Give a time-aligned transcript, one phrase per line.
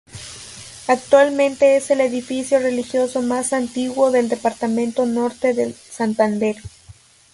[0.87, 6.55] Actualmente es el edificio religioso más antiguo del departamento Norte de Santander.